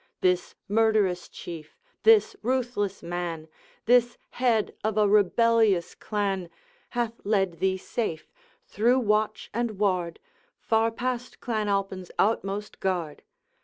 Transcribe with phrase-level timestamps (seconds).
[0.21, 3.47] This murderous Chief, this ruthless man,
[3.85, 6.49] This head of a rebellious clan,
[6.97, 8.31] Hath led thee safe,
[8.65, 10.17] through watch and ward,
[10.59, 13.21] Far past Clan Alpine's outmost guard.